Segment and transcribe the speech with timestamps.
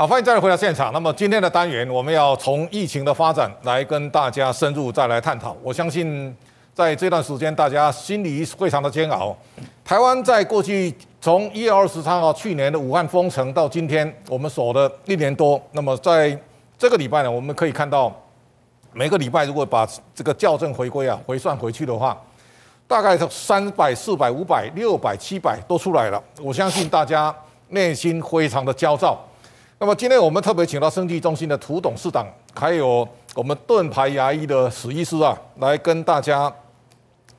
[0.00, 0.90] 好，欢迎再来回到现场。
[0.94, 5.54] 那么今天的单元，我们要从疫情的发展来跟大家深入再来探讨。
[5.62, 6.34] 我相信
[6.72, 9.36] 在这段时间，大家心里非常的煎熬。
[9.84, 15.60] 台湾在过去从一月二十三号去年的武汉封城到今天，我们守了一年多。
[15.72, 16.34] 那么在
[16.78, 18.10] 这个礼拜呢，我们可以看到
[18.94, 22.18] 每个礼拜如果把这个校正回归啊回算回去的话，
[22.88, 26.18] 大概三百、四百、五百、六百、七百都出来了。
[26.40, 27.34] 我相信大家
[27.68, 29.22] 内心非常的焦躁。
[29.82, 36.54] 那么今天我们特别请到生技中心的涂董事长，还有我们盾牌牙医的史医师啊，来跟大家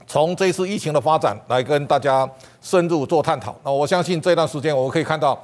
[0.07, 2.27] 从这次疫情的发展来跟大家
[2.59, 3.55] 深入做探讨。
[3.63, 5.39] 那我相信这段时间我们可以看到，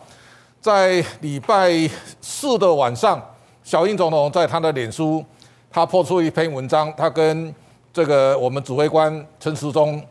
[0.60, 1.72] 在礼拜
[2.20, 3.24] 四的晚上，
[3.64, 5.24] 小英总统在他的脸书，
[5.70, 7.54] 他抛出一篇文章，他跟
[7.94, 10.04] 这个我们指挥官陈时中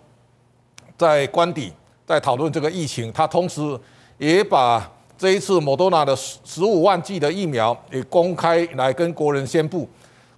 [0.96, 1.72] 在官邸
[2.06, 3.76] 在讨论这个疫情，他同时
[4.18, 4.88] 也把。
[5.18, 9.88] 这一次莫多纳的十十五万剂的疫苗也公开来跟国人宣布，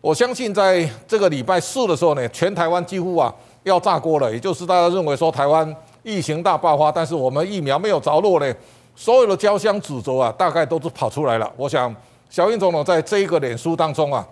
[0.00, 3.34] 我相信在这个礼拜四的时候呢，全台湾几乎啊
[3.64, 8.54] 要炸锅了，也就是大家认为说台湾疫情大爆发，但是我们疫苗没有着落呢，
[8.94, 11.52] 所有的交相指责啊，大概都是跑出来了。
[11.56, 11.94] 我想
[12.30, 14.24] 小英总统在这一个脸书当中啊，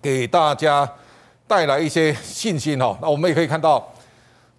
[0.00, 0.90] 给大家
[1.46, 2.96] 带来一些信心哦。
[3.02, 3.86] 那我们也可以看到。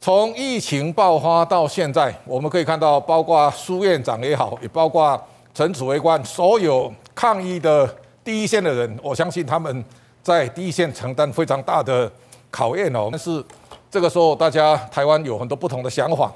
[0.03, 5.21] 从疫情爆发到现在，我们可以看到，包括苏院长也好，也包括
[5.53, 7.88] 陈指挥官，所有抗疫的
[8.23, 9.85] 第一线的人，我相信他们
[10.23, 12.11] 在第一线承担非常大的
[12.49, 13.09] 考验哦。
[13.11, 13.45] 但是
[13.91, 16.33] 这个时候，大家台湾有很多不同的想法。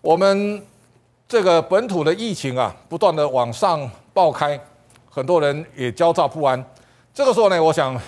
[0.00, 0.64] 我们
[1.26, 4.56] 这个本土的疫情啊，不断的往上爆开，
[5.10, 6.64] 很多人也焦躁不安。
[7.12, 8.00] 这个时候呢，我想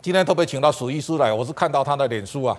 [0.00, 2.56] 今天特别请到史医师来，我是看到他的脸书啊。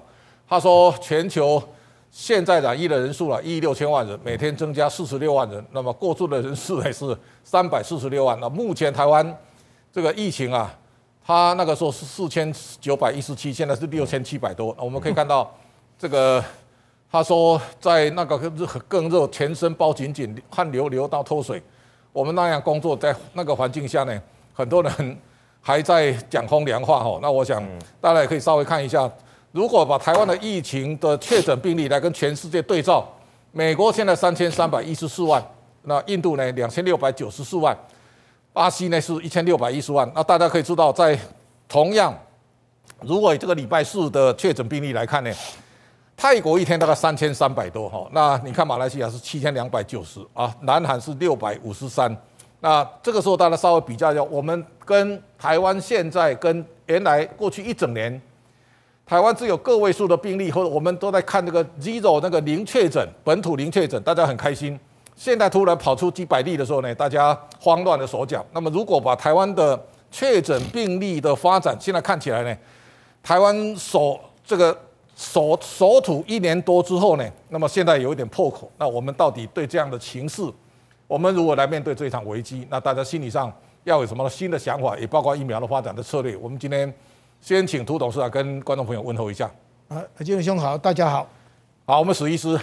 [0.52, 1.64] 他说，全球
[2.12, 5.66] 现在染疫的人数啊，一亿六千万人，每天增加四十六万人。
[5.72, 8.38] 那么过住的人数也是三百四十六万。
[8.42, 9.38] 那目前台湾
[9.94, 10.78] 这个疫情啊，
[11.26, 14.76] 他那个时候是四千九百一十七，现在是六千七百多。
[14.78, 15.50] 我们可以看到，
[15.98, 16.44] 这个
[17.10, 21.64] 他说在那个热更热，全身包紧紧，汗流流到脱水。
[22.12, 24.22] 我们那样工作在那个环境下呢，
[24.54, 25.18] 很多人
[25.62, 27.18] 还在讲风凉话哈。
[27.22, 27.64] 那我想
[28.02, 29.10] 大家也可以稍微看一下。
[29.52, 33.06] 如果把台湾的疫情的确诊病例来跟全世界对照，
[33.52, 35.44] 美国现在三千三百一十四万，
[35.84, 37.78] 那印度呢两千六百九十四万，
[38.54, 40.10] 巴西呢是一千六百一十万。
[40.16, 41.20] 那大家可以知道，在
[41.68, 42.18] 同样，
[43.02, 45.30] 如果以这个礼拜四的确诊病例来看呢，
[46.16, 52.16] 泰国一天大概三千三百多哈，那你看马来西亚是七千两百九十啊，南韩是六百五十三。
[52.62, 58.22] 那这个时候大家稍微比较一下，我们跟台湾现在跟原来过去一整年。
[59.12, 64.80] 台湾只有个位数的病例，或者我们都在看那个 zero 那个零确诊，本土零确诊，大家很开心。
[65.18, 68.46] 现在突然跑出几百例的时候呢，大家慌乱的手脚。
[68.54, 69.78] 那么如果把台湾的
[70.10, 72.58] 确诊病例的发展，现在看起来呢，
[73.22, 74.74] 台湾守这个
[75.18, 78.72] 守守土一年多之后呢，那么现在有一点破口。
[78.78, 80.42] 那我们到底对这样的情势，
[81.06, 83.52] 我们如果来面对这场危机，那大家心理上
[83.84, 86.38] 要有什么新的想法，也包括疫苗的发展的策略。
[86.38, 86.94] 我们今天。
[87.42, 89.50] 先请涂董事长跟观众朋友问候一下。
[89.88, 91.28] 啊，金文兄好，大家好。
[91.88, 92.56] 好，我们史医师，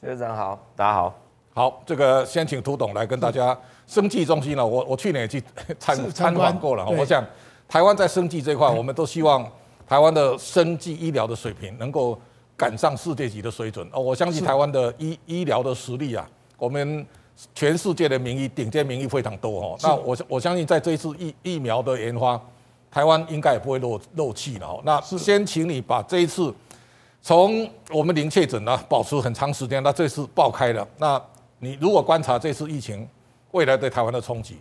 [0.00, 1.14] 学长好，大家好。
[1.54, 3.56] 好，这个先请涂董来跟大家。
[3.86, 5.40] 生技中心呢，我我去年也去
[5.78, 6.84] 参参观过了。
[6.84, 7.24] 我想
[7.68, 9.48] 台湾在生技这块，我们都希望
[9.86, 12.20] 台湾的生技医疗的水平能够
[12.56, 13.88] 赶上世界级的水准。
[13.92, 17.06] 哦，我相信台湾的医医疗的实力啊，我们
[17.54, 19.78] 全世界的名医顶尖名医非常多哦。
[19.80, 22.40] 那我我相信在这一次疫疫苗的研发。
[22.92, 24.78] 台湾应该也不会漏漏气了。
[24.84, 26.54] 那先请你把这一次
[27.22, 30.86] 从我们零确诊呢保持很长时间，那这次爆开了。
[30.98, 31.20] 那
[31.58, 33.08] 你如果观察这次疫情
[33.52, 34.58] 未来对台湾的冲击，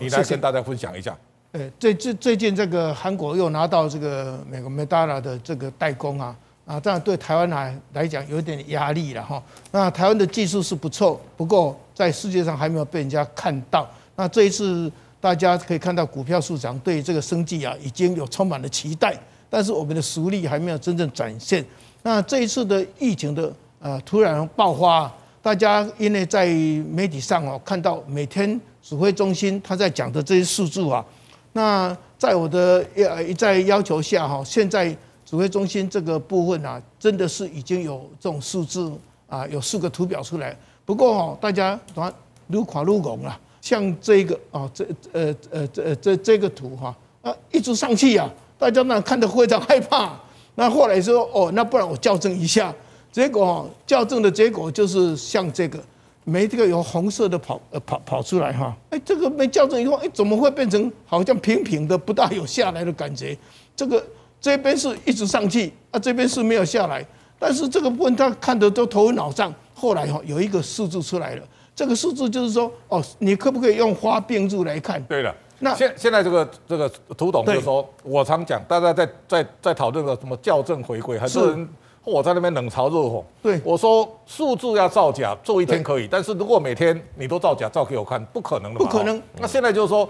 [0.00, 1.16] 你来跟大家分享一下。
[1.52, 6.36] 呃，最最最近这个韩国又拿到这个美国莫德纳的这个代工啊
[6.66, 9.40] 啊，这样对台湾来来讲有点压力了哈。
[9.70, 13.88] 那台湾的技术是不错，不过在世界上还没有被人家看到。
[14.16, 14.90] 那这一次。
[15.22, 19.16] 大家可以看到，股票市场对这个生技啊已经有充满了期待，
[19.48, 21.64] 但是我们的实力还没有真正展现。
[22.02, 25.08] 那这一次的疫情的呃突然爆发，
[25.40, 26.46] 大家因为在
[26.90, 31.04] 媒体上哦看到每天指挥中心他在讲的这些数字啊，
[31.52, 34.88] 那在我的呃一再要求下哈，现在
[35.24, 38.92] 指挥中心这个部分啊，真的是已经有这种数字
[39.28, 40.56] 啊，有四个图表出来。
[40.84, 42.12] 不过哈，大家看
[42.48, 43.38] 愈看愈戆了。
[43.62, 48.28] 像这个啊，这呃呃这这这个图哈啊，一直上去啊，
[48.58, 50.20] 大家那看得非常害怕。
[50.56, 52.74] 那后来说哦，那不然我校正一下，
[53.12, 55.78] 结果校正的结果就是像这个，
[56.24, 63.38] 没这个有红色的跑呃跑跑出来哈，哎，这个没校正以后，哎，怎么会变成好像平平的，不大有下来的感觉？
[63.76, 64.04] 这个
[64.40, 67.06] 这边是一直上去啊，这边是没有下来，
[67.38, 69.54] 但是这个部分他看得都头昏脑胀。
[69.72, 71.42] 后来哈有一个数字出来了，
[71.74, 75.02] 这个数字就是说，哦，你可不可以用花病日来看？
[75.04, 81.68] 对了，那现现在这个这个图董就是说，我常讲，大家在在在讨论个什么校正回归，很多人。
[82.04, 88.84] 我在那边冷嘲热讽，对我说数字要造假，做一天可以，但是如果每天你都造假，照给我看，不可能的嘛。
[88.84, 89.22] 不可能。
[89.38, 90.08] 那现在就是说，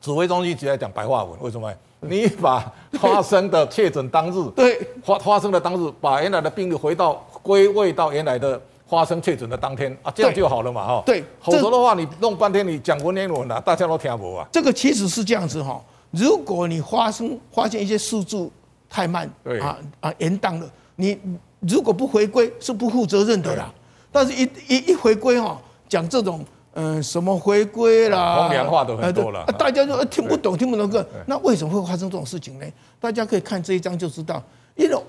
[0.00, 1.68] 指挥中心一直在讲白话文，为什么？
[1.98, 11.02] 你把发生的确诊当日，对，发发生的当日，把原来的病例回到归位到原来的发生确诊的当天啊，这样就好了嘛，哈。
[11.06, 14.46] 对，否则的话，你弄半天，你讲文言文啊，大家都听不啊。
[14.52, 18.50] 这个其实是这样子哈，如果你发生发现一些数字
[18.88, 21.18] 太慢，对啊啊延宕了，你。
[21.66, 23.72] 如果不回归是不负责任的啦，
[24.12, 25.58] 但是一一一回归哈，
[25.88, 26.44] 讲这种
[26.74, 32.66] 嗯什么回归啦，风凉话都很多了，大家就听不懂听不懂个，那为什么会发生这种事情呢？
[33.00, 34.42] 大家可以看这一章就知道，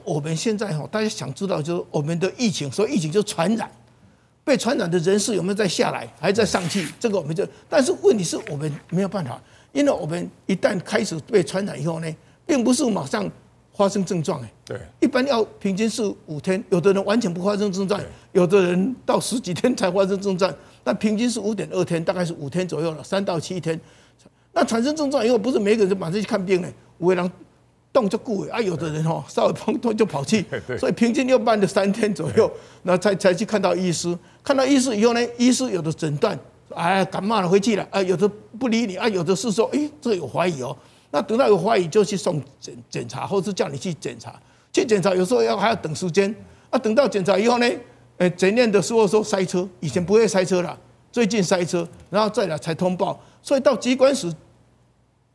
[0.05, 3.69] 我们现在哈，大家想知道就是我们的疫情，所以疫情就传染，
[4.43, 6.87] 被传染的人士有没有再下来，还在上去？
[6.99, 9.41] 这个我们就，但是问题是我们没有办法，
[9.73, 12.15] 因为我们一旦开始被传染以后呢，
[12.45, 13.29] 并不是马上。
[13.77, 17.99] 发生症状哎，对，一般要平均是五天，有的人完全不发生症状，
[18.31, 20.49] 有的人到十几天才发生症状，
[20.85, 23.77] 那平均是五点二天，大概是五天左右了，三到七天。
[24.53, 26.69] 那产生症状以后，不是每个人就马上去看病呢，
[26.99, 27.31] 有的人
[27.95, 30.43] 动就顾啊，有的人哦稍微碰痛就跑去，
[30.77, 32.51] 所以平均要慢了三天左右，
[32.83, 36.37] 那才才去看到医师，看到医师以后呢，医师有的诊断，
[36.75, 40.75] 哎，感冒了回去了，啊，有的不理你，啊，有的是说，哎，这有怀疑哦。
[41.11, 44.37] 那等到有怀疑就去送检检查，或者是叫你去检查，
[44.73, 46.35] 去检查有时候要还要等时间。
[46.69, 47.71] 啊，等到检查以后呢，
[48.17, 50.77] 呃，检验的时候说塞车，以前不会塞车了，
[51.09, 53.17] 最近塞车，然后再来才通报。
[53.41, 54.29] 所以到机关署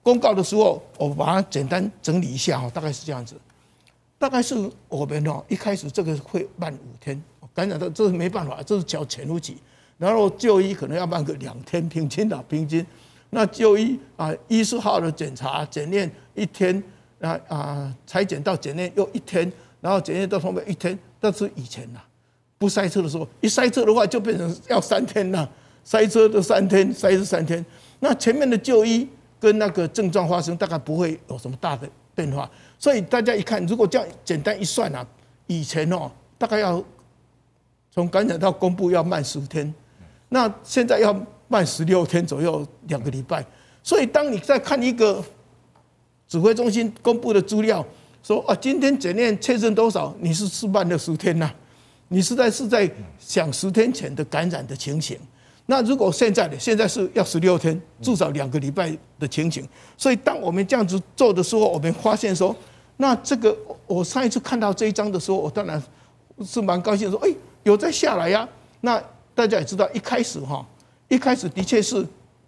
[0.02, 3.34] 公告的时候，我把它简单整理一下哈，大概是这样子。
[4.18, 4.54] 大概是
[4.88, 7.22] 我们哦，一开始这个会慢五天，
[7.54, 9.56] 感染到这是没办法，这是叫潜伏期，
[9.96, 12.84] 然后就医可能要慢个两天，平均的平均。
[13.30, 16.82] 那就医啊，医师号的检查检验一天，
[17.20, 19.50] 啊啊，裁剪到检验又一天，
[19.80, 22.00] 然后检验到后面一天，那是以前呐，
[22.58, 25.48] 不塞车的时候，一塞车的话就变成要三天了，
[25.84, 27.64] 塞车的三天，塞车三天。
[28.00, 29.08] 那前面的就医
[29.40, 32.48] 跟那个症状发生大概不会有什么大的变化，
[32.78, 35.04] 所以大家一看，如果这样简单一算啊，
[35.46, 36.08] 以前哦，
[36.38, 36.80] 大概要
[37.90, 39.74] 从感染到公布要慢十天，
[40.28, 41.16] 那现在要。
[41.52, 43.44] 慢十六天左右，两个礼拜。
[43.82, 45.20] 所以，当你在看一个
[46.28, 47.84] 指挥中心公布的资料，
[48.22, 51.52] 说啊，今天检验确诊多少，你是是慢了十天呐？
[52.06, 52.88] 你实在是在
[53.18, 55.18] 想十天前的感染的情形。
[55.70, 59.64] 那如果现在的现在是要十六天，至少两个礼拜的情形。
[59.96, 62.54] 所以，当我们这样子做的时候，我们发现说，
[62.96, 63.56] 那这个
[63.86, 65.80] 我上一次看到这一张的时候，我当然
[66.44, 67.32] 是蛮高兴，说哎，
[67.62, 68.46] 有在下来呀。
[68.80, 69.00] 那
[69.32, 70.66] 大家也知道，一开始哈。
[71.06, 72.04] 一开始的确是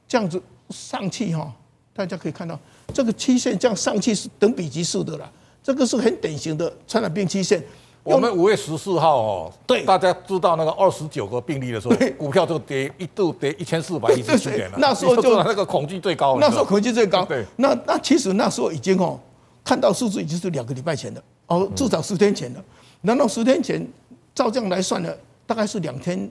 [0.09, 1.53] 这样子上去哈，
[1.95, 2.59] 大家可以看到
[2.93, 5.31] 这个曲线这样上去是等比级数的啦，
[5.63, 7.63] 这个是很典型的传染病曲线。
[8.05, 14.79] 我们五月十四号哦，对，大家知道那个二十九个病例的时候，股票就跌一度跌一千四百一十七点了。
[14.79, 16.37] 那时候就那个恐惧最高。
[16.41, 17.25] 那时候恐惧最高。
[17.25, 17.45] 对。
[17.57, 19.19] 那那其实那时候已经哦，
[19.63, 22.63] 看到数字已经是两个礼拜前的哦，至少十天前的。
[23.03, 23.87] 难道十天前
[24.35, 25.13] 照这样来算呢，
[25.47, 26.29] 大概是两天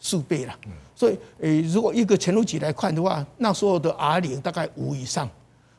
[0.00, 0.54] 数倍了。
[0.96, 5.28] 所以，诶，如果一个潜伏期来看的话，那时候的 R 零大概五以上，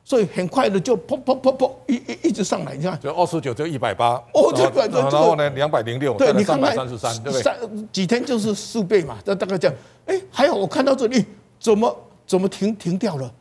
[0.03, 7.41] 所以很快的就砰砰砰砰一一一直上来，你看，就二十九就一百八，哦，这个然后呢，两百零六，对，你看看三十三，对不对？
[7.41, 7.57] 三
[7.91, 9.77] 几天就是数倍嘛，这大概这样。
[10.05, 11.25] 哎，还好我看到这里，
[11.59, 11.95] 怎么
[12.27, 13.33] 怎么停停掉了？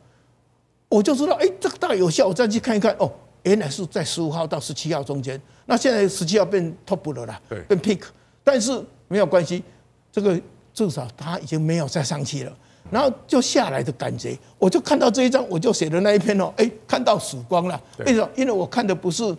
[0.87, 2.27] 我就知道，哎，这个大概有效。
[2.27, 3.11] 我再去看一看，哦，
[3.43, 5.39] 原来是在十五号到十七号中间。
[5.65, 8.03] 那现在十七号变 top 了啦，对，变 peak，
[8.43, 9.63] 但是没有关系，
[10.11, 10.39] 这个。
[10.73, 12.51] 至少它已经没有再上去了，
[12.91, 17.81] 然后就下来的感觉，我就看到这一张，我就写的那一篇哦，哎，看到曙光了。
[17.99, 18.29] 为什么？
[18.35, 19.35] 因为我看的不是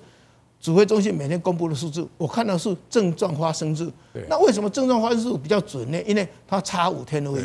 [0.60, 3.88] 指挥中心每天公布的数字，我看到是症状发生日。
[4.28, 6.02] 那为什么症状发生日比较准呢？
[6.04, 7.44] 因为它差五天而已。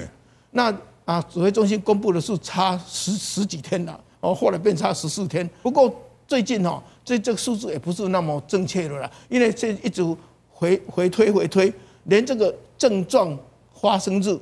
[0.51, 0.75] 那
[1.05, 5.47] 啊，指挥中心公布的是差十十几天了，哦，后来变差十四天。
[5.61, 5.93] 不过
[6.27, 10.03] 最近哈，这这个数字也不是那么正确的了，因为这一直
[10.49, 11.71] 回回推回推，
[12.05, 13.37] 连这个症状。
[13.81, 14.37] 发生日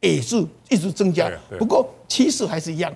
[0.00, 0.36] 也是
[0.68, 2.92] 一直增加，不过趋势还是一样，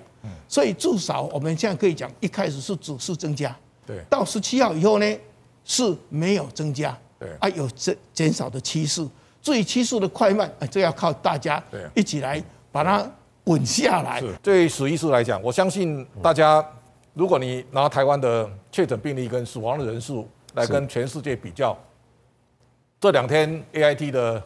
[0.47, 5.17] 所以至少我们现在可以讲，一开始是指数增加，对，到十七号以后呢
[5.63, 9.07] 是没有增加，对，啊有减减少的趋势，
[9.41, 13.07] 至于趋势的快慢，这要靠大家一起来把它
[13.43, 14.19] 稳下来。
[14.19, 16.65] 是，对史医师来讲，我相信大家，
[17.13, 21.77] 如果你拿台湾的确诊病例跟死亡的人数来跟全世界比较，
[22.99, 24.43] 这两天 AIT 的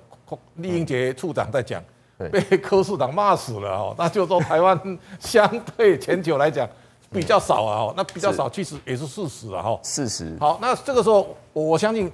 [0.55, 1.81] 丽英杰处长在讲，
[2.27, 4.79] 被柯市长骂死了哦， 那就是说台湾
[5.19, 5.47] 相
[5.77, 6.67] 对全球来讲
[7.11, 10.35] 比较少啊，哦，那比较少其实也是事实啊，哈，事实。
[10.39, 12.11] 好，那这个时候我相信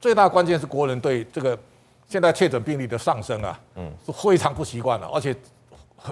[0.00, 1.58] 最大关键是国人对这个。
[2.06, 5.34] 现在确诊病例的上升啊，嗯，是非常不习惯的，而且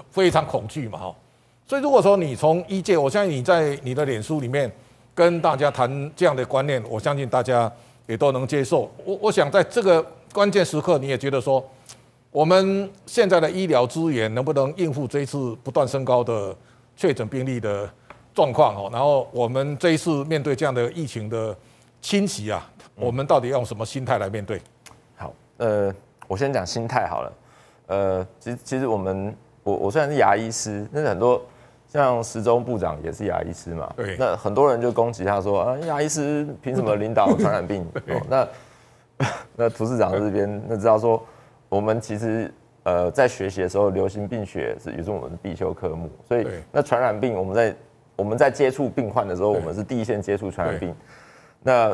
[0.09, 1.15] 非常恐惧嘛，哈。
[1.67, 4.69] 所以如果说你从医界，我相信你在你的脸书里面
[5.13, 7.71] 跟大家谈这样的观念，我相信大家
[8.07, 8.91] 也都能接受。
[9.05, 11.63] 我我想在这个关键时刻，你也觉得说，
[12.33, 16.53] 我们现在的医疗资源能不能应付这一次不断升高的
[16.95, 17.87] 确诊病例的
[18.33, 18.89] 状况哦？
[18.91, 21.55] 然后我们这一次面对这样的疫情的
[22.01, 24.59] 侵袭啊，我们到底用什么心态来面对？
[25.15, 25.93] 好呃，
[26.27, 27.33] 我先讲心态好了。
[27.85, 31.39] 呃，其实其实我们我我虽然是牙医师，但是很多
[31.87, 33.93] 像时钟部长也是牙医师嘛。
[33.95, 34.17] 对。
[34.17, 37.87] 那很多人就攻击他说啊，牙医师凭什么领导传染病？
[38.09, 38.47] 哦，那
[39.55, 41.23] 那涂市长这边那知道说，
[41.75, 42.53] 我们其实
[42.83, 46.09] 呃在学习的时候，流行病学是也是我们的必修科目。
[46.27, 47.75] 所以那传染病我们在
[48.15, 50.93] 我们在接触病患的时候，我们是第一线接触传染病。
[51.61, 51.89] 那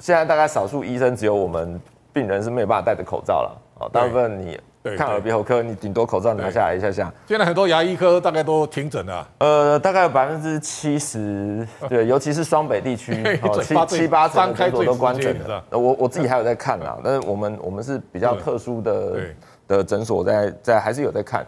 [0.00, 1.80] 现在大概少数医生只有我们。
[2.14, 4.60] 病人是没有办法戴着口罩了，啊，大部分你
[4.96, 7.12] 看耳鼻喉科，你顶多口罩拿下来一下下。
[7.26, 13.22] 现在很多牙医科大概都停诊了，呃，大概有百分之七十，对， 尤其是双北地区，
[13.62, 15.64] 七七八成诊所都关诊了。
[15.70, 19.20] 我我自己还有在看啊，但是我们我们是比较特殊的
[19.68, 21.46] 的诊所在在还是有在看。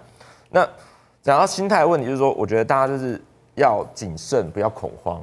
[0.48, 0.64] 那
[1.20, 3.20] 讲到心态问题，就是说，我觉得大家就是
[3.56, 5.20] 要谨慎，不要恐慌，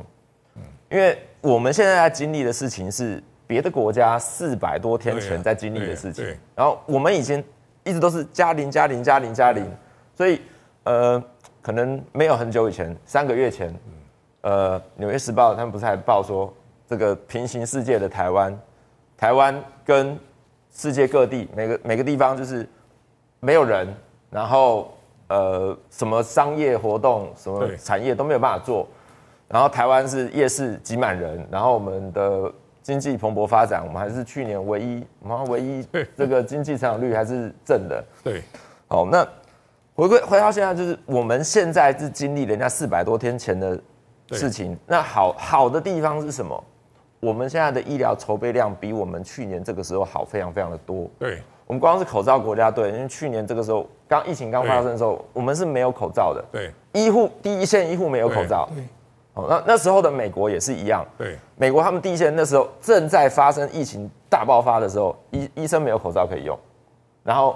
[0.55, 3.23] 嗯因为我们现在在经历的事情是。
[3.47, 6.25] 别的国家四百多天前在经历的事情，
[6.55, 7.43] 然后我们以前
[7.83, 9.65] 一直都是加零加零加零加零，
[10.15, 10.41] 所以
[10.83, 11.21] 呃，
[11.61, 13.73] 可能没有很久以前，三个月前，
[14.41, 16.53] 呃，《纽约时报》他们不是还报说，
[16.88, 18.57] 这个平行世界的台湾，
[19.17, 20.17] 台湾跟
[20.71, 22.67] 世界各地每个每个地方就是
[23.39, 23.88] 没有人，
[24.29, 24.93] 然后
[25.27, 28.88] 呃，什么商业活动、什么产业都没有办法做，
[29.47, 32.51] 然后台湾是夜市挤满人，然后我们的。
[32.81, 35.85] 经济蓬勃发展，我们还是去年唯一，我们唯一
[36.15, 38.03] 这个经济成长率还是正的。
[38.23, 38.41] 对，
[38.88, 39.27] 好，那
[39.93, 43.79] 回归回到现在，就是我们现在是经历人家四百多天前的
[44.31, 44.77] 事情。
[44.88, 46.63] 那好好的地方是什么？
[47.19, 51.07] 我们现在的医疗筹备量比我们去年这个时候好非常非常的多。
[51.19, 56.43] 对，我们光是口罩国家队，因为去年这个时候刚疫情刚发生的时候，我们是没有口罩的。
[56.51, 58.67] 对，医护第一线医护没有口罩。
[59.33, 59.43] 对。
[59.43, 61.05] 哦，那那时候的美国也是一样。
[61.17, 66.57] 对，美国他们第一线那时候正在发生疫情大爆发的时候，医医生没有口罩可以用，
[67.23, 67.55] 然后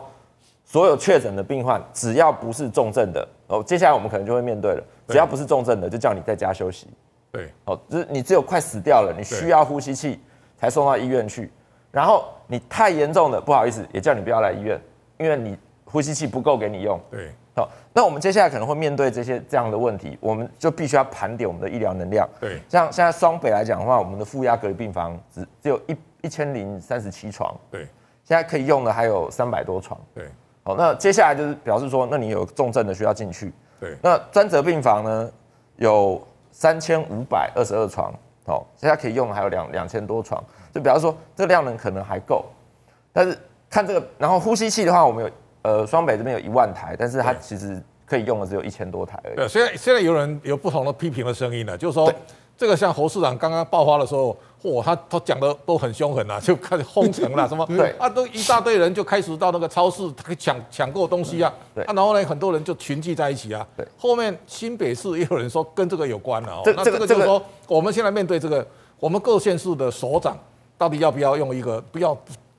[0.64, 6.88] 所有确诊的病患只要不是重症的，哦，接下来我们可能就会面对了，只要不是重症的，就叫你在家休息。
[7.32, 10.20] 对，哦，就是你只有快死掉了，你需要呼吸器
[10.58, 11.52] 才送到医院去，
[11.92, 14.80] 然后你太严重了，不好意思，也叫你不要来医院，
[15.18, 17.00] 因为你呼吸器不够给你用。
[17.10, 17.32] 对。
[17.56, 22.28] 好，那我们接下来可能会面对这些这样的问题，我们就必须要盘点我们的医疗能量。
[22.38, 27.56] 对，像现在双北来讲的话，我们的负压隔离病房只只有一一千零三十七床。
[27.72, 27.88] 对，
[28.26, 29.98] 现在可以用的还有三百多床。
[30.14, 30.26] 对，
[30.66, 33.54] 好，那接下来就是表示说，那你有重症的需要进去。
[33.80, 35.32] 对，那专责病房呢
[35.78, 38.14] 有三千五百二十二床，
[38.46, 42.44] 好，现在可以用的还有两两千多床，就比方说这个量能可能还够，
[43.14, 43.40] 但是
[43.70, 45.32] 看这个，然后呼吸器的话，我们有。
[45.66, 49.36] 呃，双北这边有一万台，但是它其实可以用的只有一千多台而已。
[49.36, 52.14] 对，现在现在有人有不同的批评的声音了，就是说
[52.56, 60.04] 这个像侯市长刚刚爆发的时候，嚯，他他讲的都很凶狠啊，就开始封城了， 什么对啊，都一大堆人就开始到那个超市
[60.38, 63.66] 抢抢购东西啊，对啊，然后呢，很多人就群聚在一起啊。
[63.76, 66.62] 对，后面新北市也有人说跟这个有关了哦。
[66.78, 68.64] 那这个就是说，我们现在面对这个，
[69.00, 70.38] 我们各县市的首长
[70.78, 72.16] 到底要不要用一个不要？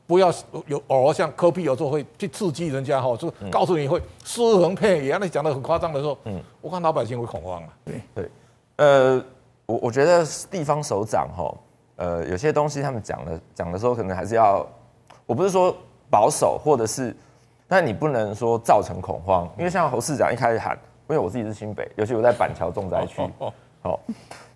[0.06, 0.32] 不要
[0.66, 7.68] 有偶尔像科比有时候会去刺激人家哈，就告诉你会尸横遍野，那讲的很夸张的时候，嗯，我看老百姓会恐慌啊。
[7.84, 8.30] 对对，
[8.76, 9.25] 呃，
[9.66, 11.54] 我我觉得地方首长哈，
[11.96, 14.64] 呃，有些东西他们讲的讲的时候，可能还是要，
[15.26, 15.76] 我不是说
[16.08, 17.12] 保守，或者是，
[17.66, 24.00] 但你不能说造成恐慌，因为像侯市长一开始喊，因为我自己是新北，尤其我在板桥重灾区，哦， 好，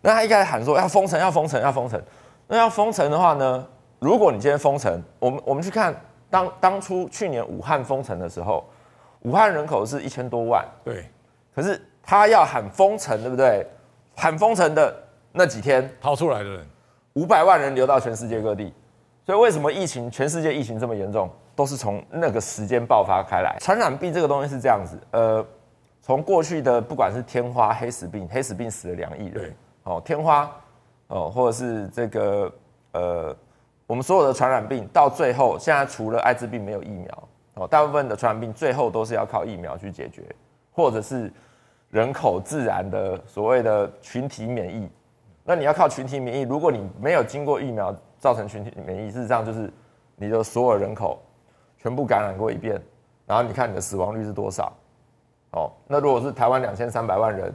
[0.01, 2.01] 那他一开始喊说要封城，要封城，要封城，
[2.47, 3.67] 那要封城的话呢？
[4.01, 5.95] 如果你今天封城，我们我们去看
[6.31, 8.65] 当当初去年武汉封城的时候，
[9.21, 11.05] 武汉人口是一千多万，对，
[11.55, 13.65] 可是他要喊封城，对不对？
[14.17, 14.95] 喊封城的
[15.33, 16.67] 那几天逃出来的人，
[17.13, 18.73] 五百万人流到全世界各地，
[19.27, 23.57] 所以为什么疫情全世界疫情这么严重，都是从那个时间爆发开来。
[23.61, 25.47] 传染病这个东西是这样子，呃，
[26.01, 29.55] 从过去的不管是天花、黑死病，黑死病死了两亿人，
[29.85, 30.51] 哦，天花，
[31.09, 32.53] 哦，或者是这个
[32.93, 33.37] 呃，
[33.91, 40.23] 我们所有的传染病到最后，现在除了艾滋病没有疫苗，哦，大部分的传染病最后都是要靠疫苗去解决，
[40.71, 41.29] 或者是
[41.91, 44.89] 人口自然的所谓的群体免疫。
[45.43, 49.69] 那你要靠群体免疫，如果你没有经过疫苗造成群体免疫，事实上就是。
[50.23, 51.19] 你的所有人口
[51.79, 52.79] 全部感染过一遍，
[53.25, 54.71] 然后你看你的死亡率是多少？
[55.53, 57.51] 哦，那如果是台湾两千三百万人，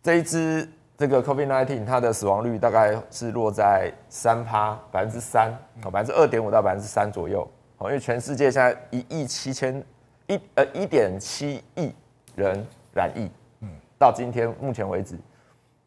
[0.00, 0.70] 这一支
[1.04, 5.50] 这个 COVID-19 它的死亡率大概是落在三趴百分之三，
[5.82, 7.46] 哦，百分之二点五到百分之三左右。
[7.76, 9.84] 哦，因为全世界现在一亿七千
[10.28, 11.92] 一呃一点七亿
[12.34, 13.30] 人染疫，
[13.60, 13.68] 嗯，
[13.98, 15.18] 到今天目前为止，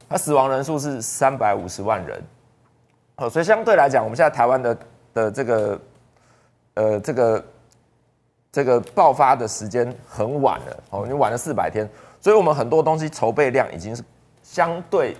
[0.07, 2.21] 它死亡人数是三百五十万人。
[3.15, 4.77] 哦，所以相对来讲，我们现在台湾的。
[5.13, 5.81] 的这个，
[6.75, 7.45] 呃，这个
[8.51, 11.89] 这个爆发的时间很晚了哦，你晚了四百天，
[12.21, 14.03] 所以我们很多东西筹备量已经是
[14.47, 15.13] 相对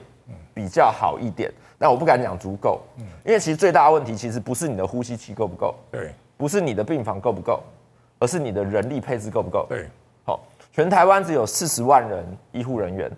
[0.53, 2.81] 比较好一点，但我不敢讲足够，
[3.25, 7.61] 因为其实最大的问题其实不是你的呼吸器够不够，对，不是你的病房够不够，
[8.19, 9.85] 而是你的人力配置够不够，对，
[10.23, 10.39] 好，
[10.71, 13.11] 全台湾只有四十万人医护人员，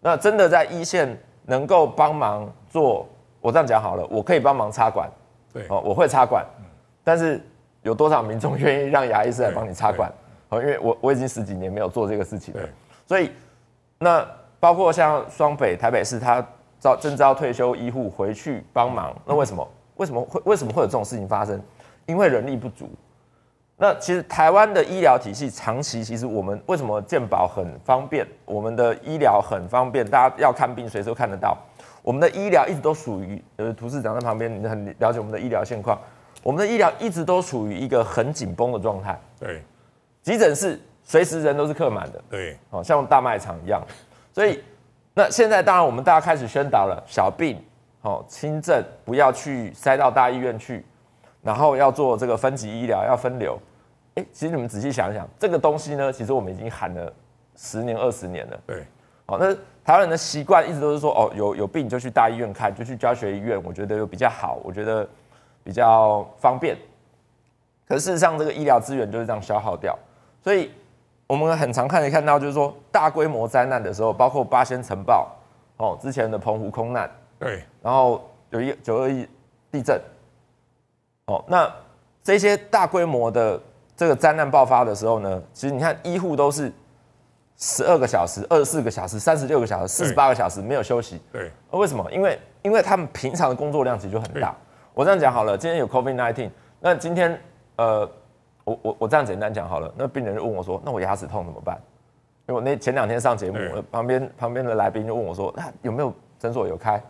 [0.00, 3.08] 那真的在一线能够帮忙做，
[3.40, 5.10] 我这样讲好了，我可以帮忙插管。
[5.54, 5.66] 对。
[5.70, 6.44] 哦，我会插管，
[7.02, 7.40] 但是
[7.80, 10.12] 有多少民众愿意让牙医师来帮你插管？
[10.50, 12.60] 哦，因为我我已经十几年没有做这个事情了，
[13.06, 13.32] 所以
[13.98, 14.24] 那
[14.60, 16.44] 包括像双北、台北市，他
[16.78, 19.68] 招征招退休医护回去帮忙，那为什么？
[19.96, 21.58] 为什么会为什么会有这种事情发生？
[22.04, 22.88] 因为人力不足。
[23.78, 28.26] 那其实台湾的医疗体系长期，其实我们为什么健保很方便？
[28.44, 31.56] 我们的医疗很方便，大家要看病随时都看得到。
[32.02, 35.98] 我们的医疗一直都属于，呃，涂市长在旁边，你很了解我们的医疗现况。
[36.42, 39.18] 我们的医疗一直都处于一个很紧绷的状态。
[39.40, 39.62] 对，
[40.22, 42.22] 急诊室随时人都是客满的。
[42.30, 43.82] 对，哦，像大卖场一样。
[44.36, 44.62] 所以，
[45.14, 47.58] 那现在当然我们大家开始宣导了，小病，
[48.02, 50.84] 哦，轻症不要去塞到大医院去，
[51.40, 53.58] 然后要做这个分级医疗，要分流。
[54.16, 57.10] 哎，其实你们仔细想一想，这个东西呢，其实我们已经喊了
[57.54, 58.60] 十年、二十年了。
[58.66, 58.84] 对，
[59.24, 59.56] 好，那。
[59.86, 65.08] 台湾人的习惯一直都是说，哦，有有病就去大医院看，就去教学医院，我觉得又比较好，我觉得
[65.62, 66.76] 比较方便。
[67.86, 69.96] 可是事实上，这个医疗资源就是这样消耗掉。
[70.42, 70.72] 所以，
[71.26, 75.34] 我们很常看一看到，就是说大规模灾难的时候，包括八仙城爆，
[75.76, 79.28] 哦，之前的澎湖空难，对，然后有一九二一
[79.70, 80.00] 地震，
[81.26, 81.70] 哦，那
[82.22, 83.60] 这些大规模的
[83.96, 86.72] 这个灾难爆发的时候呢，其实你看医护都是。
[87.58, 91.18] 十二个小时、二十四个小时、三十六个小时、四十八个小时没有休息。
[91.32, 92.06] 对，那为什么？
[92.12, 94.54] 因为因为他们平常的工作量其实就很大。
[94.92, 97.40] 我这样讲好了，今天有 COVID-19，那今天
[97.76, 98.06] 呃，
[98.66, 101.80] 我我我这样简单讲好了，那病人就问我说：“那我牙齿痛怎么办？”
[102.46, 103.58] 因为我那前两天上节目，
[103.90, 107.02] 旁边旁边的来宾就问我说：“那有没有诊所有开？”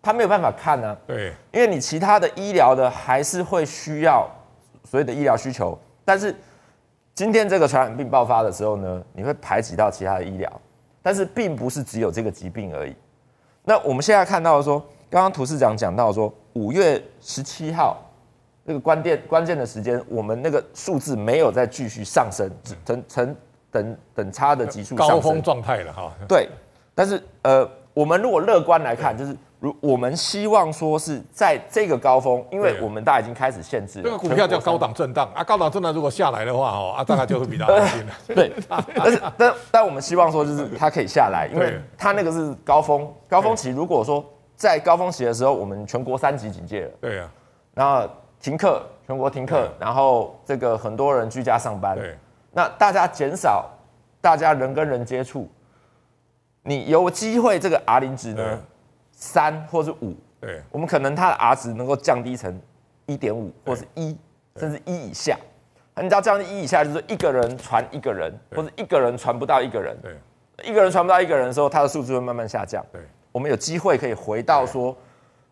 [0.00, 0.96] 他没有办法看呢。
[1.06, 4.26] 对，因为你其他的医疗的还是会需要
[4.84, 6.34] 所有的医疗需求，但是。
[7.16, 10.52] 今天这个传染病爆发的时候呢，你会排挤到其他的医疗，
[11.00, 12.94] 但是并不是只有这个疾病而已。
[13.64, 17.96] 那我们现在看到说，刚刚涂市长讲到说，五月十七号
[18.66, 22.50] 那个关键关键的时间，我们那个数字没有再继续上升，
[22.84, 23.36] 成成
[23.70, 26.12] 等等差的级数上升，高峰状态了哈。
[26.28, 26.48] 对，
[26.94, 29.34] 但是呃，我们如果乐观来看，就是。
[29.58, 34.04] 如我们希望说是在这个高峰，因为我们大家已经开始限制了。
[34.04, 38.12] 这个股票叫高档震荡啊，高档震荡如果下来的话，哦啊，大概就会比较安心了。
[38.36, 38.52] 对，
[38.94, 43.70] 但是但但我们希望说就是它可以下来，因为它那个是高峰，高峰期。
[43.70, 44.22] 如果说
[44.56, 47.30] 在高峰期的时候，我们全国三级警戒了，对啊，
[47.72, 48.06] 然后
[48.40, 52.16] 停课，全国停课，然后这个很多人居家上班，对，
[52.52, 53.68] 那大家减少
[54.20, 55.48] 大家人跟人接触，
[56.62, 58.60] 你有机会这个 R 零值呢？
[59.12, 62.60] 三或是五，对，我们可能它的 R 值能够降低成
[63.06, 64.16] 一点五，或是一，
[64.56, 65.38] 甚至一以下。
[65.96, 69.96] 你知道降低一以下，就是一个人传一个人，或者一个人传不到一个人。
[70.02, 70.14] 对，
[70.62, 72.84] 一个人传不到一个人的时候，它的数字会慢慢下降。
[72.92, 73.00] 对，
[73.32, 74.94] 我们有机会可以回到说，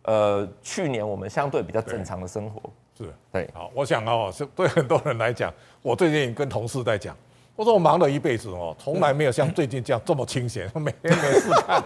[0.04, 2.62] 呃，去年我们相对比较正常的生活。
[2.96, 3.48] 是，对。
[3.52, 7.14] 好，我想哦，是对很多人来讲，我最近跟同事在讲。
[7.56, 11.80] 我说我忙了一辈子哦，从来没有像最近这样这么清闲，每天没事看，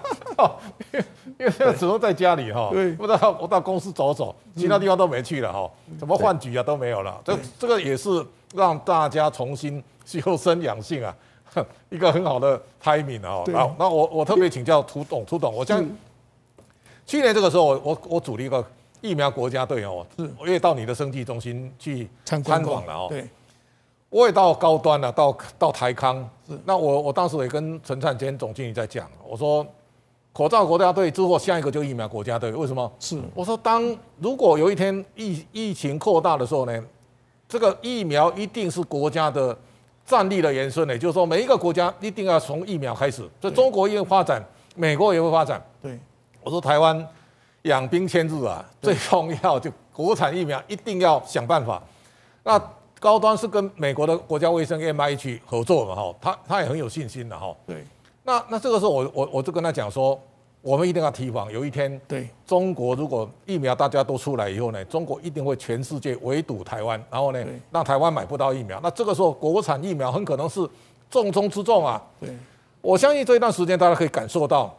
[1.38, 8.08] 因为现在只能在家里哈，不知道我到公司走走，其他地方都没去了哈，什么饭局啊都没有了，这这个也是
[8.54, 11.14] 让大家重新修身养性啊，
[11.90, 13.44] 一个很好的 timing 啊。
[13.52, 15.86] 好，那我我特别请教涂董，涂董，我像
[17.08, 18.62] 去年这个时候，我我我组了一个
[19.00, 23.06] 疫苗国家队哦，是，我也到你的生技中心去参访了哦。
[23.08, 23.26] 对，
[24.10, 26.16] 我也到高端了，到到台康。
[26.46, 29.66] 是，那我我当时也跟陈灿坚总经理在讲，我说
[30.34, 32.52] 口罩国家队之后，下一个就疫苗国家队。
[32.52, 32.92] 为什么？
[33.00, 36.84] 是，我说当如果有一天疫疫情扩大的时候呢，
[37.48, 39.56] 这个疫苗一定是国家的
[40.04, 43.26] 战力的延伸呢，就是说每一个国家一定要从疫苗开始。
[43.40, 44.44] 所以中国也会发展，
[44.76, 45.58] 美国也会发展。
[46.48, 47.06] 对，我说台湾。
[47.62, 51.82] 养兵千日啊，最重要就国产疫苗一定要想办法。
[52.44, 52.58] 那
[53.00, 57.54] 高端是跟美国的国家卫生 M I H 合作嘛，哈，他他也很有信心的哈。
[57.66, 57.84] 对。
[58.22, 60.18] 那那这个时候我我我就跟他讲说，
[60.62, 68.78] 我们一定要提防，有一天对中国如果疫苗大家都出来以后呢，中国一定会全世界围堵台湾，然后呢让台湾买不到疫苗。
[68.80, 70.66] 那这个时候国产疫苗很可能是
[71.10, 72.00] 重中之重啊。
[72.20, 72.30] 对。
[72.80, 74.74] 我相信这一段时间大家可以感受到，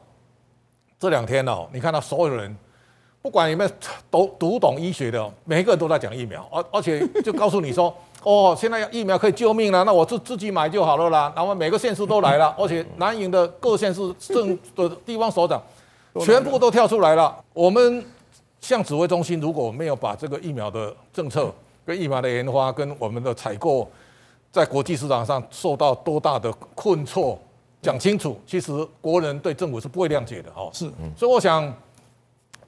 [0.99, 2.55] 这两天哦，你看到所有人。
[3.21, 3.69] 不管有没有
[4.09, 11.29] 读读懂医学的，每一个人都在讲疫苗，而而且就告诉你说， 哦，现在疫苗可以救命了，那我自自己买就好了啦。
[11.35, 15.61] 然后每个县市都来了， 而且南营的各县市政的地方首长，
[16.21, 17.35] 全部都跳出来了。
[17.51, 18.01] 我们
[18.61, 21.53] 像指挥中心，如果没有把这个疫苗的政策
[21.85, 23.85] 跟疫苗的研发跟我们的采购，
[24.49, 27.37] 在国际市场上受到多大的困挫
[27.81, 30.69] 讲清楚，其实国人对政府是不会谅解的哈。
[30.73, 31.73] 是，所以我想。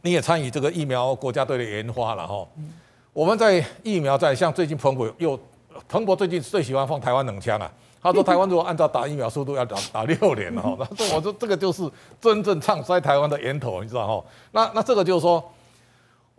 [0.04, 2.44] 你也参与这个疫苗国家队的研发了哈。
[3.14, 5.40] 我们在疫苗在像最近彭博又
[5.88, 7.72] 彭博最近最喜欢放台湾冷枪啊。
[8.02, 10.76] 他说台湾如果按照打疫苗速度要打打六年了哈。
[10.82, 11.88] 那这我说这个就是
[12.20, 14.26] 真正唱衰台湾的源头，你知道哈？
[14.52, 15.52] 那那这个就是说，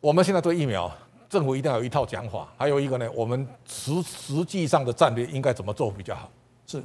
[0.01, 0.91] 我们现在对疫苗
[1.31, 6.29] 政府一定要有一套讲法，还有一个呢，我们实实际上的战略应该怎么做比较好？
[6.67, 6.83] 是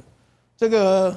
[0.56, 1.12] 这个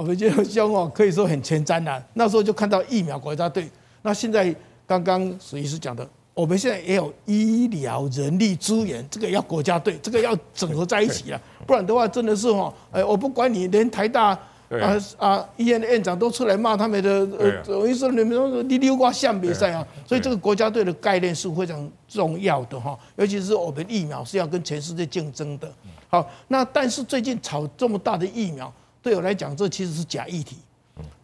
[0.00, 2.04] 我们就希望可以说很前瞻的。
[2.14, 3.68] 那时候就看到疫苗国家队，
[4.02, 4.54] 那现在。
[4.90, 14.36] 刚刚史医师讲的，我们现在也有医疗人力资源，这个要国家队，这个要整合在一起了， 不然的话真的是哈，哎，我不管你，连台大
[14.68, 17.08] 啊啊医院的院长都出来骂他们的，
[17.38, 25.72] 呃，等于说你们说你溜瓜象比赛啊，所以这个国家队的概念是非常重要的哈，尤其是我们疫苗是要跟全世界竞争的。
[26.08, 30.56] 好，那但是最近炒这么大的疫苗，对我来讲，这其实是假议题。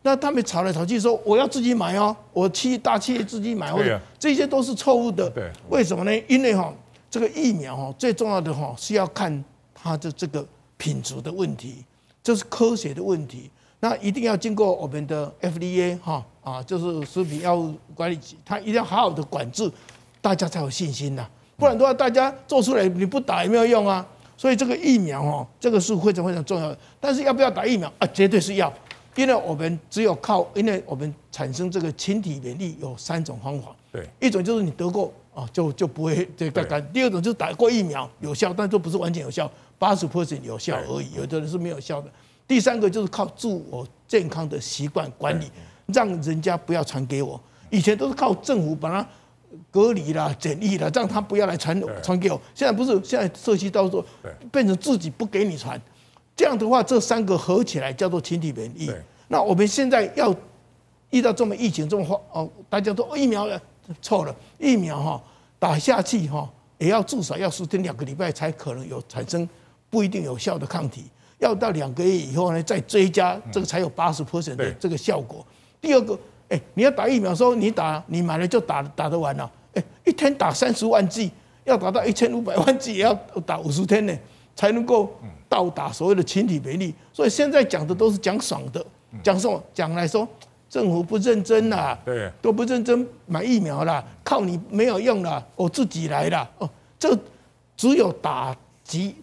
[0.03, 5.29] 那他们吵来吵去说我要自己买哦，我企大企业自己买，或者这些都是错误的。
[5.31, 6.25] 对，为什么呢？
[6.29, 6.73] 因为哈，
[7.11, 11.85] 这个疫苗哈，最重要的哈是要看它的这个品质的问题，
[12.23, 13.51] 这是科学的问题。
[13.79, 19.71] 那一定要经过我们的 FDA 哈啊，就是食品药物管理局，它一定要好好的管制，
[20.23, 21.29] 大家才有信心呐。
[21.59, 24.07] 不然的话，大家做出来你不打也没有用啊。
[24.37, 26.79] 所以这个疫苗哦，这个是非常非常重要的。
[27.01, 28.07] 但是要不要打疫苗啊？
[28.09, 28.73] 绝对是要。
[29.15, 33.75] 因为我们只有靠，因为我们产生这个群体免疫有三种方法。
[33.91, 36.87] 对，一种就是你得过啊，就就不会这个感。
[36.93, 42.11] 第二种就是打过疫苗有效，但都不是完全有效，八十 percent 有效而已，有的人是没有效的。
[42.47, 45.51] 第三个就是靠自我健康的习惯管理，
[45.87, 47.41] 让人家不要传给我。
[47.71, 49.09] 以前都是靠政府把它
[49.71, 52.41] 隔离啦、检疫啦，让他不要来传传给我。
[52.55, 54.05] 现在不是，现在涉及到时候
[54.51, 55.81] 变成自己不给你传。
[56.35, 58.91] 这样的话，这三个合起来叫做群体免疫。
[59.29, 60.35] 那我们现在要
[61.11, 63.61] 遇到这么疫情这么话哦，大家都疫苗了
[64.03, 65.23] 错了，疫苗哈
[65.59, 69.49] 打下去哈，也要至少要十天两个礼拜才可能有产生
[69.89, 71.05] 不一定有效的抗体，
[71.39, 75.45] 要到两个月以后呢再追加，这个才有八十 percent 的这个效果。
[75.81, 81.31] 第二个，哎，你要打疫苗说，你打你买了就打打得完了，哎，一天打三十万剂，
[81.65, 84.17] 要达到一千五百万剂，也要打五十天呢。
[84.59, 85.15] 才能够
[85.51, 88.83] 到达所谓的群体免疫，所以现在讲的都是讲爽的，
[89.23, 89.63] 讲什么？
[89.75, 90.27] 讲来说
[90.71, 96.49] 政府不认真啦，对，都不认真买疫苗啦，靠你没有用啦，我自己来啦。
[96.57, 96.67] 哦，
[96.99, 97.15] 这
[97.77, 99.15] 只有打击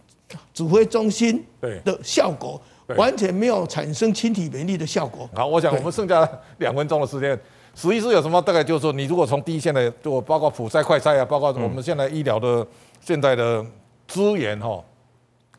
[0.54, 1.44] 指挥中心
[1.84, 2.62] 的效果，
[2.98, 5.30] 完全没有产生群体免疫的效果。
[5.34, 7.40] 好，我想我们剩下两分钟的时间，
[7.76, 8.42] 史医师有什么？
[8.42, 12.66] 大概就是说，你如果从第一线的，就包括普筛、快筛啊，包括我们现在医疗的
[13.02, 13.66] 现在的
[14.08, 14.84] 资源哈。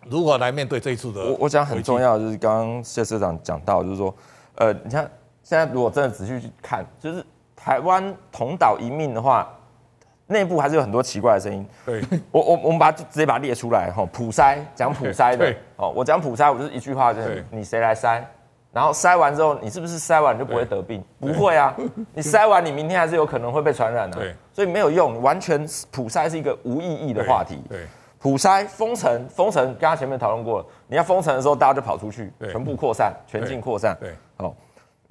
[0.07, 1.25] 如何来面对这一次的？
[1.25, 4.15] 我我讲很重要，就是刚刚谢社长讲到，就是说，
[4.57, 5.11] 呃，你看
[5.43, 7.25] 现在如果真的仔细去看，就是
[7.57, 9.51] 台湾同岛一命的话，
[10.27, 11.67] 内部还是有很多奇怪的声音。
[11.85, 18.21] 对，我我我们把直接把它列出来哈，普筛讲普筛的，哦，我讲普筛，我就是一句话，就是你谁来筛，
[18.73, 21.05] 然后筛完之后，你是不是筛完就不会得病？
[21.21, 21.75] 不会啊，
[22.13, 24.19] 你筛完你明天还是有可能会被传染的。
[24.19, 25.61] 对，所以没有用，完全
[25.91, 27.63] 普筛是一个无意义的话题。
[27.69, 27.87] 对。
[28.19, 30.67] 普筛封城，封城，刚刚前面讨论过了。
[30.87, 33.95] 你要封城的时候，大家就跑出去，全部扩散，全境扩散。
[34.01, 34.34] 对，好，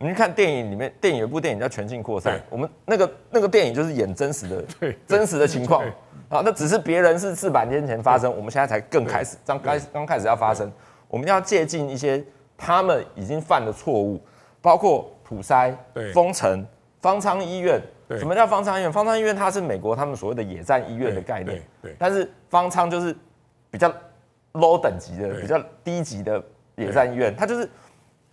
[0.03, 5.81] 你们看电影里面，电影有一部电影叫《全境扩散》，我们那个那个电影就是演真实的， 真实的情况
[6.27, 6.41] 啊。
[6.43, 10.69] 那只是别人是四百年前发生，我们现在才更开始，刚开刚开始要发生。
[11.07, 12.21] 我们要借鉴一些
[12.57, 14.21] 他们已经犯的错误，
[14.61, 15.73] 包括普筛、
[16.13, 16.67] 封城、
[17.01, 17.79] 方舱医院。
[18.19, 18.91] 什么叫方舱医院？
[18.91, 21.63] 方舱医院它是美国他们所谓的野战医院的概念，
[21.97, 23.15] 但是方舱就是
[23.71, 23.89] 比较
[24.51, 26.43] low 等级的、比较低级的
[26.75, 27.69] 野战医院，它就是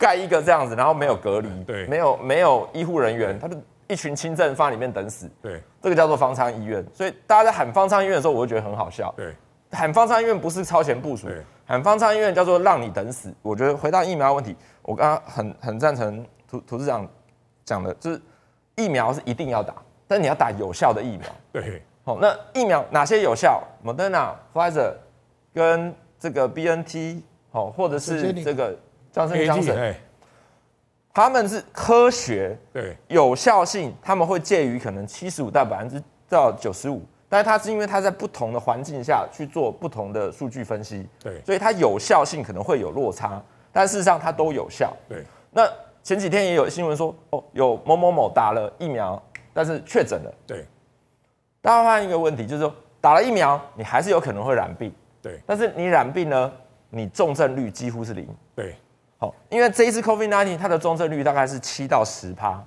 [0.01, 1.49] 盖一个这样子，然后没有隔离，
[1.87, 5.31] 没有没有医护人员，他就一群轻症放里面等死。
[5.41, 6.85] 对，这个叫做方舱医院。
[6.95, 9.13] 所以大家在喊方舱医院的时候，我就觉得很好笑。
[9.17, 9.35] 对，
[9.71, 11.29] 喊方舱医院不是超前部署，
[11.67, 13.33] 喊方舱医院叫做让你等死。
[13.43, 17.07] 我觉得回到疫苗问题，我刚刚很很赞成涂涂市长
[17.65, 18.21] 讲的，就是。
[18.77, 19.75] 疫苗是一定要打，
[20.09, 21.29] 但你要打有效的疫苗。
[21.53, 24.95] 对，好，那疫苗哪些有效？Moderna、Pfizer
[25.53, 28.75] 跟这个 BNT，好，或者是这个
[29.13, 29.95] 强生强生，
[31.13, 43.43] 他们是科学，对，有效性他们会介于可能七十五到百分之到九十五，但是它是因为它在不同的环境下去做不同的数据分析，对，所以它有效性可能会有落差，
[43.73, 44.97] 但事实上它都有效。
[45.09, 45.69] 对，那。
[46.03, 50.35] 前几天也有新闻说，哦，有某某某打了疫苗，但是确诊了。
[50.47, 50.65] 对，
[51.61, 54.91] 大家发现一个问题，就是说打了疫苗，你还是有可能会染病。
[55.21, 56.51] 对，但是你染病呢，
[56.89, 58.27] 你重症率几乎是零。
[58.57, 58.77] 对，
[59.21, 62.61] 好，因为这一次 COVID-19 它的重症率大概是七到十趴，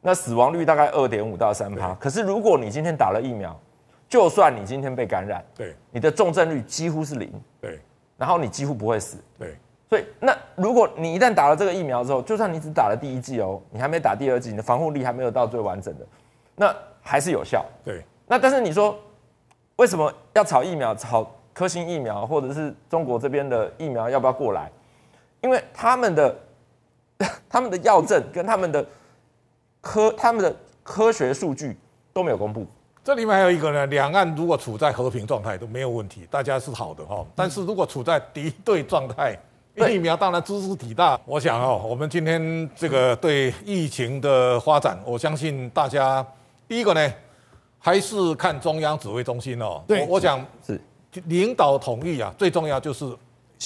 [0.00, 1.94] 那死亡率大概二点五到三趴。
[2.00, 3.54] 可是如果你今天打了疫苗，
[4.08, 7.30] 就算你今天被感染，对，你的重症率几乎是零。
[7.60, 7.78] 对，
[8.16, 9.18] 然后你几乎不会死。
[9.38, 9.54] 对。
[9.90, 16.06] 所以，那如果你一旦打了这个疫苗之后，就算你只打了第一剂哦，你还没打第二剂，你的防护力还没有到最完整的，
[16.56, 17.62] 那还是有效。
[17.84, 18.98] 对，那但是你说
[19.76, 24.70] 为什么要炒疫苗，炒科兴疫苗，或者是中国这边的疫苗要不要过来？
[25.42, 26.34] 因为他们的
[27.48, 28.84] 他们的药证跟他们的
[29.80, 31.76] 科他们的科学数据
[32.12, 32.66] 都没有公布。
[33.04, 37.26] 这里面还有一个呢，两岸如果处在和平状态都没有问题，大家是好的哈。
[37.34, 39.36] 但是如果处在敌对状态，
[39.90, 46.24] 疫苗当然知识体大，我想哦，我们今天这个对疫情的发展，我相信大家
[46.68, 47.12] 第一个呢，
[47.80, 49.82] 还是看中央指挥中心哦。
[49.88, 50.80] 对，我想是
[51.24, 53.04] 领导同意啊，最重要就是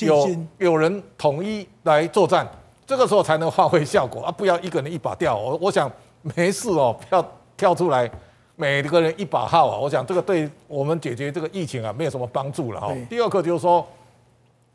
[0.01, 0.29] 有
[0.59, 2.47] 有人统一来作战，
[2.87, 4.31] 这个时候才能发挥效果啊！
[4.31, 5.37] 不要一个人一把调。
[5.37, 5.91] 我我想
[6.23, 7.25] 没事哦，不要
[7.57, 8.11] 跳出来，
[8.57, 9.79] 每个人一把号啊！
[9.79, 12.93] 我想这个对我们解决这个疫情啊，没有什么帮助了哈。
[13.09, 13.87] 第二个就是说。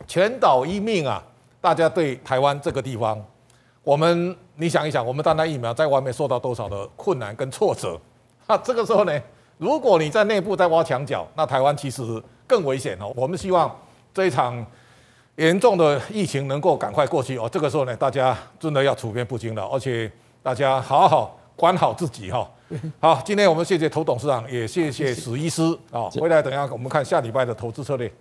[0.08, 1.24] 全岛一命啊！
[1.62, 3.24] 大家对台湾这个地方，
[3.84, 7.96] 我们你想一想，我们单单疫苗在外面受到多少的困难跟挫折？
[8.48, 9.22] 那这个时候呢，
[9.60, 12.02] 如果你在内部在挖墙角，那台湾其实
[12.48, 13.14] 更危险哦。
[13.16, 13.74] 我们希望
[14.12, 14.66] 这一场
[15.38, 17.50] 严重的疫情能够赶快过去哦。
[17.52, 20.12] 这个时候呢，大家真的要处变不惊了，而且
[20.44, 22.50] 大家好好管好自己哈。
[23.00, 26.10] 好，今天我们谢谢涂董事长，也谢谢史医师啊。
[26.12, 28.12] 回来等一下我们看下礼拜的投资策略。